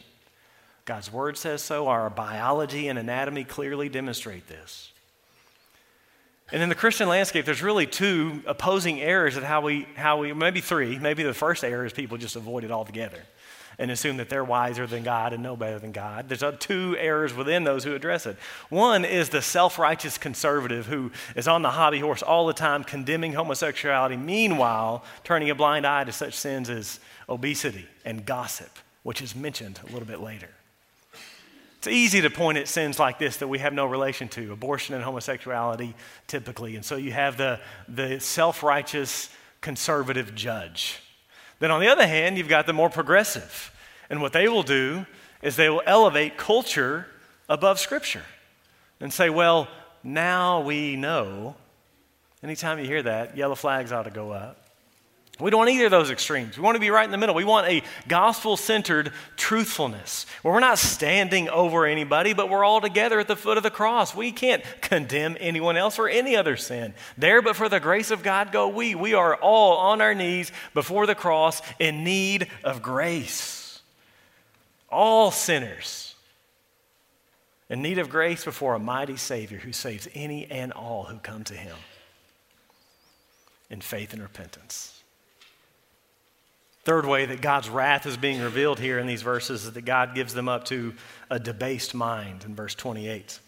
[0.86, 1.90] God's Word says so.
[1.90, 4.94] Our biology and anatomy clearly demonstrate this.
[6.50, 10.32] And in the Christian landscape, there's really two opposing errors at how we, how we,
[10.32, 10.98] maybe three.
[10.98, 13.20] Maybe the first error is people just avoid it altogether
[13.80, 16.30] and assume that they're wiser than God and know better than God.
[16.30, 18.38] There's two errors within those who address it.
[18.70, 22.84] One is the self righteous conservative who is on the hobby horse all the time
[22.84, 29.22] condemning homosexuality, meanwhile, turning a blind eye to such sins as obesity and gossip, which
[29.22, 30.50] is mentioned a little bit later.
[31.78, 34.96] It's easy to point at sins like this that we have no relation to abortion
[34.96, 35.94] and homosexuality,
[36.26, 36.76] typically.
[36.76, 39.30] And so you have the, the self righteous
[39.62, 41.00] conservative judge
[41.60, 43.72] then, on the other hand, you've got the more progressive.
[44.10, 45.06] And what they will do
[45.42, 47.08] is they will elevate culture
[47.50, 48.24] above Scripture
[49.00, 49.68] and say, well,
[50.04, 51.56] now we know.
[52.44, 54.67] Anytime you hear that, yellow flags ought to go up.
[55.40, 56.58] We don't want either of those extremes.
[56.58, 57.36] We want to be right in the middle.
[57.36, 62.82] We want a gospel centered truthfulness where we're not standing over anybody, but we're all
[62.82, 64.16] together at the foot of the cross.
[64.16, 66.96] We can't condemn anyone else for any other sin.
[67.20, 68.96] There, but for the grace of God, go we.
[68.96, 73.82] We are all on our knees before the cross in need of grace.
[74.90, 76.16] All sinners
[77.70, 81.44] in need of grace before a mighty Savior who saves any and all who come
[81.44, 81.76] to Him
[83.70, 84.97] in faith and repentance.
[86.88, 90.16] Third way that God's wrath is being revealed here in these verses is that God
[90.16, 90.94] gives them up to
[91.30, 93.42] a debased mind in verse 28.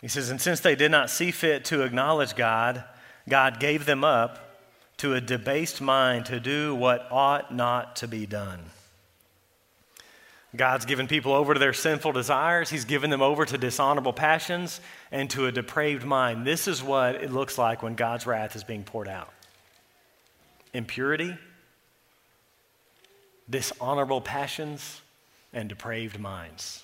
[0.00, 2.82] He says, And since they did not see fit to acknowledge God,
[3.28, 4.58] God gave them up
[4.96, 8.58] to a debased mind to do what ought not to be done.
[10.54, 12.68] God's given people over to their sinful desires.
[12.68, 16.46] He's given them over to dishonorable passions and to a depraved mind.
[16.46, 19.32] This is what it looks like when God's wrath is being poured out
[20.74, 21.36] impurity,
[23.48, 25.00] dishonorable passions,
[25.52, 26.82] and depraved minds.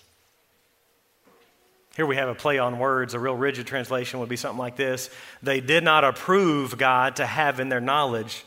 [1.97, 3.15] Here we have a play on words.
[3.15, 5.11] A real rigid translation would be something like this
[5.43, 8.45] They did not approve God to have in their knowledge,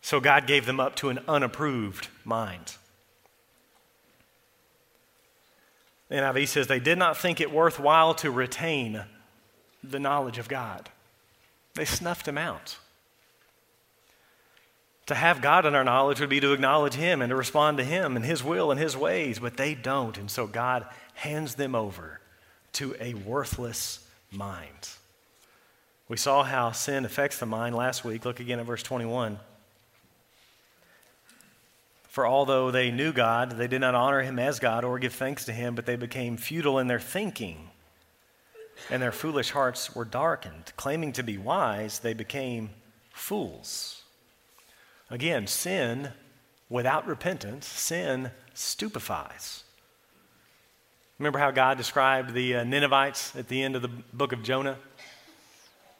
[0.00, 2.74] so God gave them up to an unapproved mind.
[6.10, 9.04] The NIV says they did not think it worthwhile to retain
[9.82, 10.90] the knowledge of God.
[11.74, 12.76] They snuffed him out.
[15.06, 17.84] To have God in our knowledge would be to acknowledge Him and to respond to
[17.84, 20.16] Him and His will and His ways, but they don't.
[20.16, 22.20] And so God hands them over
[22.74, 24.90] to a worthless mind.
[26.08, 28.24] We saw how sin affects the mind last week.
[28.24, 29.40] Look again at verse 21.
[32.10, 35.44] For although they knew God, they did not honor him as God or give thanks
[35.44, 37.70] to him, but they became futile in their thinking,
[38.90, 40.72] and their foolish hearts were darkened.
[40.76, 42.70] Claiming to be wise, they became
[43.12, 44.02] fools.
[45.08, 46.10] Again, sin
[46.68, 49.62] without repentance, sin stupefies.
[51.20, 54.78] Remember how God described the uh, Ninevites at the end of the book of Jonah?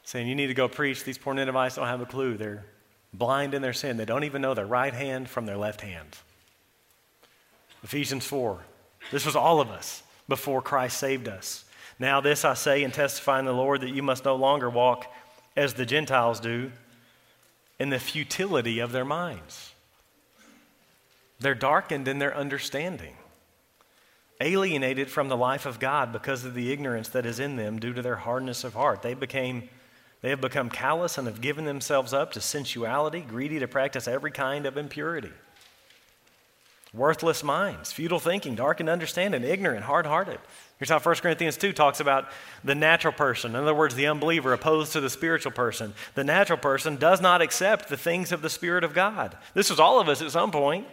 [0.03, 1.05] Saying, You need to go preach.
[1.05, 2.35] These poor Ninevites don't have a clue.
[2.35, 2.65] They're
[3.13, 3.97] blind in their sin.
[3.97, 6.17] They don't even know their right hand from their left hand.
[7.83, 8.59] Ephesians 4.
[9.11, 11.65] This was all of us before Christ saved us.
[11.99, 15.11] Now, this I say and testify in the Lord that you must no longer walk
[15.55, 16.71] as the Gentiles do
[17.79, 19.73] in the futility of their minds.
[21.39, 23.15] They're darkened in their understanding,
[24.39, 27.93] alienated from the life of God because of the ignorance that is in them due
[27.93, 29.01] to their hardness of heart.
[29.01, 29.67] They became
[30.21, 34.31] they have become callous and have given themselves up to sensuality, greedy to practice every
[34.31, 35.31] kind of impurity.
[36.93, 40.39] Worthless minds, futile thinking, darkened understanding, ignorant, hard hearted.
[40.77, 42.27] Here's how 1 Corinthians 2 talks about
[42.63, 43.51] the natural person.
[43.51, 45.93] In other words, the unbeliever opposed to the spiritual person.
[46.15, 49.37] The natural person does not accept the things of the Spirit of God.
[49.53, 50.85] This was all of us at some point.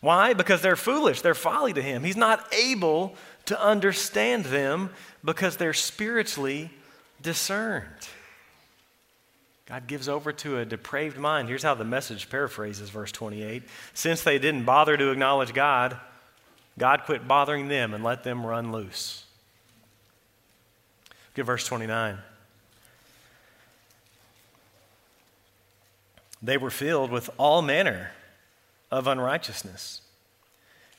[0.00, 0.32] Why?
[0.32, 2.04] Because they're foolish, they're folly to him.
[2.04, 3.16] He's not able
[3.46, 4.90] to understand them
[5.24, 6.70] because they're spiritually
[7.20, 8.08] discerned.
[9.66, 11.48] God gives over to a depraved mind.
[11.48, 15.98] Here's how the message paraphrases verse 28 Since they didn't bother to acknowledge God,
[16.78, 19.24] God quit bothering them and let them run loose.
[21.34, 22.18] Get verse 29.
[26.42, 28.12] They were filled with all manner
[28.90, 30.00] of unrighteousness,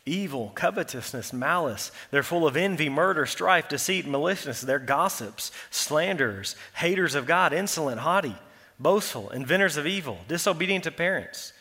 [0.06, 1.92] evil, covetousness, malice.
[2.12, 4.62] They're full of envy, murder, strife, deceit, maliciousness.
[4.62, 8.36] They're gossips, slanderers, haters of God, insolent, haughty,
[8.80, 11.54] boastful, inventors of evil, disobedient to parents,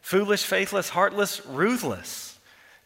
[0.00, 2.30] foolish, faithless, heartless, ruthless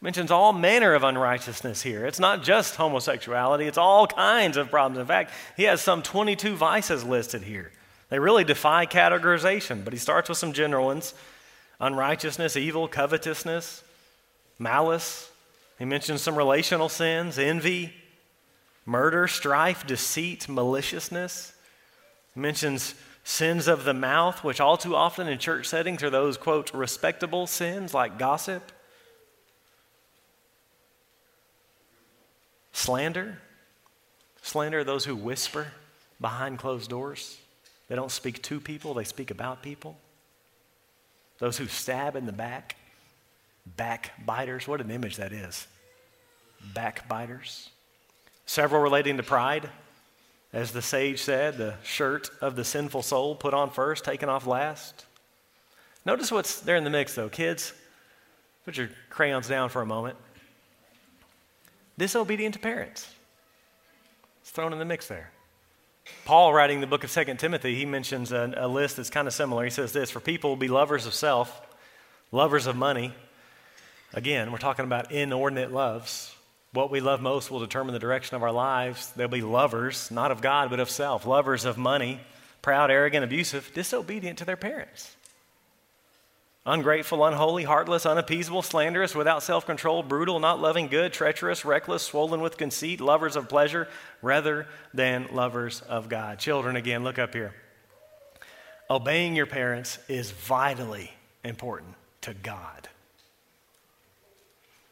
[0.05, 2.05] mentions all manner of unrighteousness here.
[2.05, 4.99] It's not just homosexuality, it's all kinds of problems.
[4.99, 7.71] In fact, he has some 22 vices listed here.
[8.09, 11.13] They really defy categorization, but he starts with some general ones
[11.81, 13.83] unrighteousness, evil, covetousness,
[14.59, 15.29] malice.
[15.77, 17.93] He mentions some relational sins, envy,
[18.85, 21.53] murder, strife, deceit, maliciousness.
[22.33, 22.93] He mentions
[23.25, 27.45] sins of the mouth, which all too often in church settings are those, quote, respectable
[27.45, 28.71] sins like gossip
[32.75, 33.39] Slander.
[34.41, 35.67] Slander those who whisper
[36.19, 37.39] behind closed doors.
[37.87, 39.97] They don't speak to people, they speak about people.
[41.39, 42.75] Those who stab in the back.
[43.65, 44.67] Backbiters.
[44.67, 45.67] What an image that is.
[46.73, 47.69] Backbiters.
[48.45, 49.69] Several relating to pride.
[50.55, 54.47] As the sage said, the shirt of the sinful soul put on first, taken off
[54.47, 55.05] last.
[56.05, 57.29] Notice what's there in the mix, though.
[57.29, 57.73] Kids,
[58.63, 60.17] put your crayons down for a moment
[61.97, 63.09] disobedient to parents.
[64.41, 65.31] It's thrown in the mix there.
[66.23, 69.33] Paul, writing the book of 2 Timothy, he mentions a, a list that's kind of
[69.33, 69.63] similar.
[69.63, 71.61] He says this For people will be lovers of self,
[72.31, 73.13] lovers of money.
[74.13, 76.35] Again, we're talking about inordinate loves.
[76.75, 79.13] What we love most will determine the direction of our lives.
[79.15, 82.19] They'll be lovers, not of God, but of self, lovers of money,
[82.61, 85.15] proud, arrogant, abusive, disobedient to their parents.
[86.65, 92.41] Ungrateful, unholy, heartless, unappeasable, slanderous, without self control, brutal, not loving good, treacherous, reckless, swollen
[92.41, 93.87] with conceit, lovers of pleasure
[94.21, 96.39] rather than lovers of God.
[96.39, 97.53] Children, again, look up here.
[98.89, 101.13] Obeying your parents is vitally
[101.45, 102.89] important to God.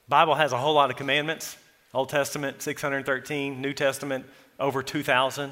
[0.07, 1.57] Bible has a whole lot of commandments.
[1.93, 4.25] Old Testament 613, New Testament
[4.59, 5.51] over 2000.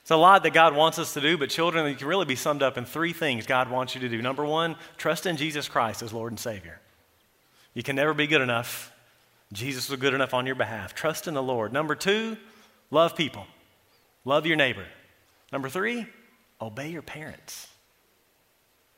[0.00, 2.36] It's a lot that God wants us to do, but children, it can really be
[2.36, 4.22] summed up in three things God wants you to do.
[4.22, 6.80] Number one, trust in Jesus Christ as Lord and Savior.
[7.74, 8.92] You can never be good enough.
[9.52, 10.94] Jesus was good enough on your behalf.
[10.94, 11.72] Trust in the Lord.
[11.72, 12.36] Number two,
[12.90, 13.46] love people,
[14.24, 14.86] love your neighbor.
[15.52, 16.06] Number three,
[16.60, 17.68] obey your parents.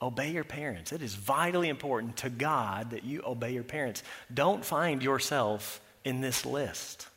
[0.00, 0.92] Obey your parents.
[0.92, 4.02] It is vitally important to God that you obey your parents.
[4.32, 7.08] Don't find yourself in this list.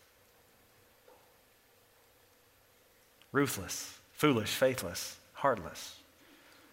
[3.32, 5.96] Ruthless, foolish, faithless, heartless.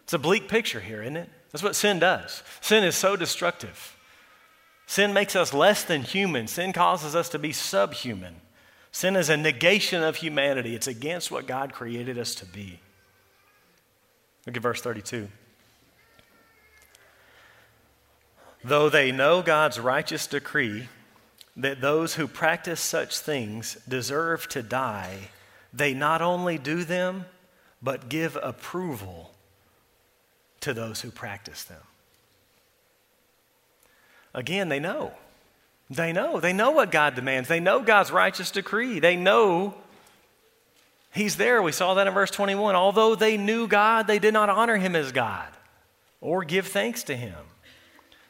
[0.04, 1.28] It's a bleak picture here, isn't it?
[1.52, 2.42] That's what sin does.
[2.60, 3.96] Sin is so destructive.
[4.86, 6.46] Sin makes us less than human.
[6.46, 8.36] Sin causes us to be subhuman.
[8.90, 10.74] Sin is a negation of humanity.
[10.74, 12.80] It's against what God created us to be.
[14.46, 15.28] Look at verse 32.
[18.64, 20.88] Though they know God's righteous decree
[21.58, 25.30] that those who practice such things deserve to die,
[25.74, 27.26] they not only do them,
[27.82, 29.32] but give approval
[30.60, 31.82] to those who practice them.
[34.32, 35.12] Again, they know.
[35.90, 36.38] They know.
[36.38, 37.48] They know what God demands.
[37.48, 39.00] They know God's righteous decree.
[39.00, 39.74] They know
[41.12, 41.62] He's there.
[41.62, 42.76] We saw that in verse 21.
[42.76, 45.48] Although they knew God, they did not honor Him as God
[46.20, 47.34] or give thanks to Him.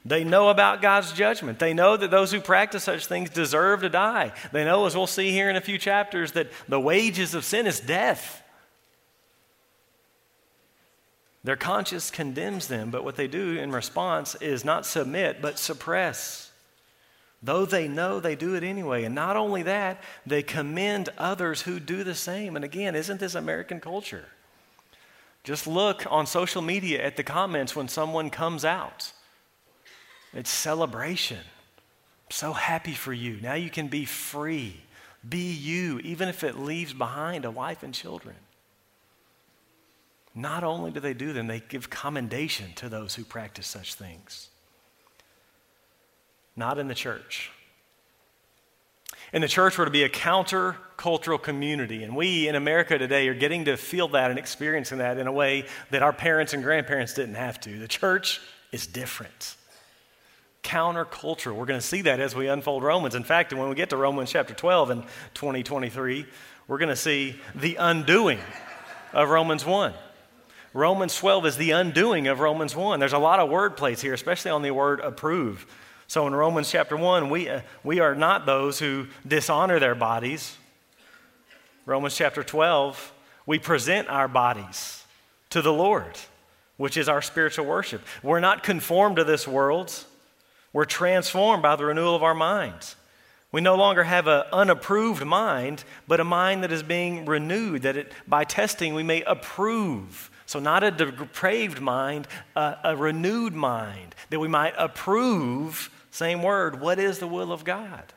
[0.09, 1.59] They know about God's judgment.
[1.59, 4.33] They know that those who practice such things deserve to die.
[4.53, 7.67] They know, as we'll see here in a few chapters, that the wages of sin
[7.67, 8.43] is death.
[11.45, 16.53] Their conscience condemns them, but what they do in response is not submit, but suppress.
[17.43, 19.05] Though they know, they do it anyway.
[19.05, 22.57] And not only that, they commend others who do the same.
[22.57, 24.25] And again, isn't this American culture?
[25.45, 29.13] Just look on social media at the comments when someone comes out.
[30.35, 31.39] It's celebration.
[31.39, 33.39] I'm so happy for you.
[33.41, 34.83] Now you can be free.
[35.29, 38.37] Be you, even if it leaves behind a wife and children.
[40.35, 44.49] Not only do they do them, they give commendation to those who practice such things.
[46.55, 47.51] Not in the church.
[49.33, 52.05] In the church, we're to be a counter-cultural community.
[52.05, 55.33] And we in America today are getting to feel that and experiencing that in a
[55.33, 57.79] way that our parents and grandparents didn't have to.
[57.79, 59.57] The church is different.
[60.63, 61.55] Countercultural.
[61.55, 63.15] We're going to see that as we unfold Romans.
[63.15, 65.03] In fact, when we get to Romans chapter 12 in
[65.35, 66.27] 2023,
[66.67, 68.41] we're going to see the undoing
[69.13, 69.95] of Romans 1.
[70.75, 73.01] Romans 12 is the undoing of Romans 1.
[73.01, 75.67] There's a lot of word plays here, especially on the word approve.
[76.07, 80.57] So in Romans chapter 1, we, uh, we are not those who dishonor their bodies.
[81.87, 83.13] Romans chapter 12,
[83.47, 85.05] we present our bodies
[85.51, 86.19] to the Lord,
[86.77, 88.03] which is our spiritual worship.
[88.23, 89.93] We're not conformed to this world,
[90.73, 92.97] we're transformed by the renewal of our minds.
[93.51, 97.97] We no longer have an unapproved mind, but a mind that is being renewed, that
[97.97, 104.15] it, by testing we may approve so, not a depraved mind, a, a renewed mind,
[104.31, 108.15] that we might approve, same word, what is the will of God.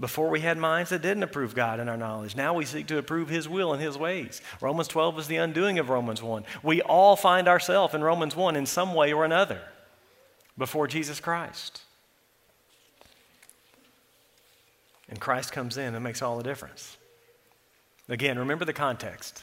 [0.00, 2.34] Before we had minds that didn't approve God in our knowledge.
[2.34, 4.40] Now we seek to approve His will and His ways.
[4.62, 6.46] Romans 12 is the undoing of Romans 1.
[6.62, 9.60] We all find ourselves in Romans 1 in some way or another
[10.58, 11.82] before Jesus Christ.
[15.08, 16.96] And Christ comes in and makes all the difference.
[18.08, 19.42] Again, remember the context.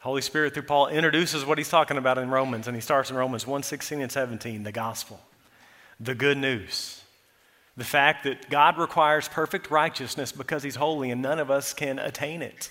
[0.00, 3.16] Holy Spirit, through Paul, introduces what he's talking about in Romans, and he starts in
[3.16, 5.20] Romans 1 16 and 17, the gospel,
[6.00, 7.02] the good news.
[7.76, 12.00] The fact that God requires perfect righteousness because he's holy and none of us can
[12.00, 12.70] attain it.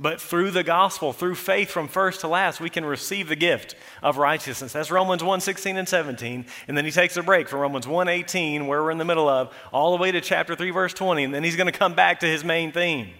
[0.00, 3.74] But through the gospel, through faith from first to last, we can receive the gift
[4.02, 4.72] of righteousness.
[4.72, 6.46] That's Romans 1 16 and 17.
[6.66, 9.28] And then he takes a break from Romans 1 18, where we're in the middle
[9.28, 11.24] of, all the way to chapter 3, verse 20.
[11.24, 13.10] And then he's going to come back to his main theme.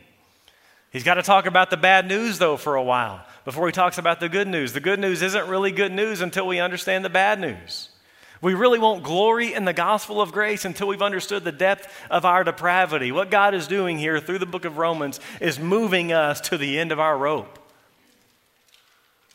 [0.90, 3.98] He's got to talk about the bad news, though, for a while before he talks
[3.98, 4.72] about the good news.
[4.72, 7.90] The good news isn't really good news until we understand the bad news.
[8.42, 12.24] We really won't glory in the gospel of grace until we've understood the depth of
[12.24, 13.12] our depravity.
[13.12, 16.78] What God is doing here through the book of Romans is moving us to the
[16.78, 17.58] end of our rope.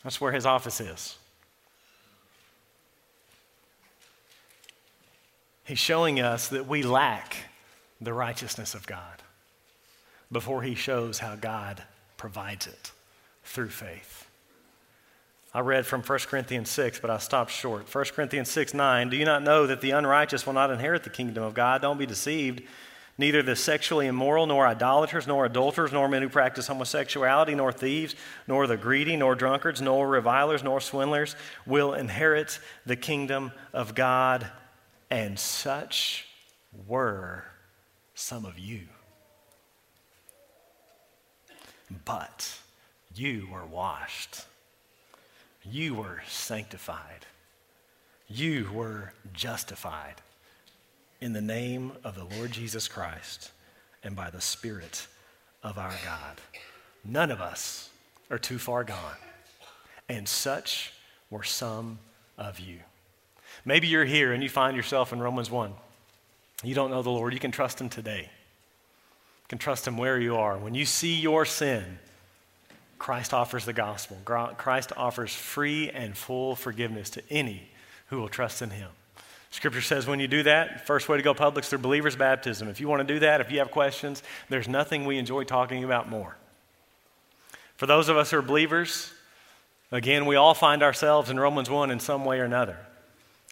[0.02, 1.18] That's where his office is.
[5.64, 7.36] He's showing us that we lack
[8.00, 9.22] the righteousness of God
[10.30, 11.82] before he shows how God
[12.16, 12.92] provides it
[13.44, 14.15] through faith.
[15.56, 17.92] I read from 1 Corinthians 6, but I stopped short.
[17.94, 19.08] 1 Corinthians 6 9.
[19.08, 21.80] Do you not know that the unrighteous will not inherit the kingdom of God?
[21.80, 22.60] Don't be deceived.
[23.16, 28.14] Neither the sexually immoral, nor idolaters, nor adulterers, nor men who practice homosexuality, nor thieves,
[28.46, 34.46] nor the greedy, nor drunkards, nor revilers, nor swindlers will inherit the kingdom of God.
[35.08, 36.26] And such
[36.86, 37.44] were
[38.14, 38.82] some of you.
[42.04, 42.58] but
[43.14, 44.44] you were washed.
[45.70, 47.26] You were sanctified.
[48.28, 50.14] You were justified
[51.20, 53.50] in the name of the Lord Jesus Christ
[54.04, 55.06] and by the Spirit
[55.62, 56.40] of our God.
[57.04, 57.90] None of us
[58.30, 59.16] are too far gone,
[60.08, 60.92] and such
[61.30, 61.98] were some
[62.38, 62.78] of you.
[63.64, 65.72] Maybe you're here and you find yourself in Romans 1.
[66.62, 67.32] You don't know the Lord.
[67.32, 68.22] You can trust Him today.
[68.22, 70.56] You can trust Him where you are.
[70.56, 71.98] When you see your sin,
[72.98, 74.16] Christ offers the gospel.
[74.24, 77.68] Christ offers free and full forgiveness to any
[78.08, 78.90] who will trust in Him.
[79.50, 82.68] Scripture says when you do that, first way to go public is through believer's baptism.
[82.68, 85.84] If you want to do that, if you have questions, there's nothing we enjoy talking
[85.84, 86.36] about more.
[87.76, 89.12] For those of us who are believers,
[89.92, 92.78] again, we all find ourselves in Romans 1 in some way or another.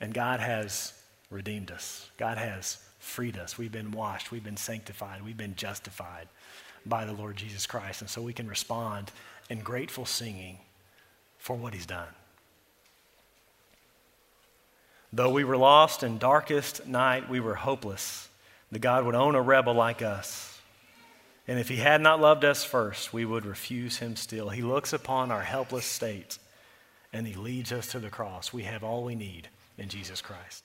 [0.00, 0.92] And God has
[1.30, 3.56] redeemed us, God has freed us.
[3.56, 6.28] We've been washed, we've been sanctified, we've been justified
[6.86, 8.00] by the Lord Jesus Christ.
[8.00, 9.10] And so we can respond
[9.48, 10.58] in grateful singing
[11.38, 12.08] for what He's done.
[15.12, 18.28] Though we were lost in darkest night, we were hopeless
[18.72, 20.58] that God would own a rebel like us.
[21.46, 24.48] And if he had not loved us first, we would refuse him still.
[24.48, 26.38] He looks upon our helpless state
[27.12, 28.52] and he leads us to the cross.
[28.52, 30.64] We have all we need in Jesus Christ.